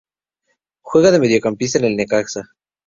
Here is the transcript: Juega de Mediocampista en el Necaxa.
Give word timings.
Juega 0.81 1.11
de 1.11 1.19
Mediocampista 1.19 1.77
en 1.77 1.85
el 1.85 1.95
Necaxa. 1.95 2.49